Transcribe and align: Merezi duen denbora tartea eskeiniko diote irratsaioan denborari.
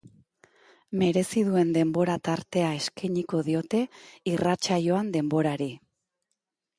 Merezi 1.01 1.41
duen 1.49 1.73
denbora 1.75 2.15
tartea 2.29 2.71
eskeiniko 2.77 3.41
diote 3.49 3.81
irratsaioan 4.33 5.13
denborari. 5.19 5.69